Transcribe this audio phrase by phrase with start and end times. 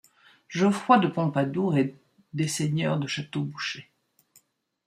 [0.49, 1.93] Geoffroi de Pompadour est
[2.33, 3.91] des seigneurs de Château-Bouchet.